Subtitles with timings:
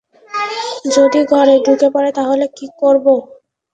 [0.95, 3.13] যদি ঘরে ঢুকে পড়ে তাহলে কি করবো?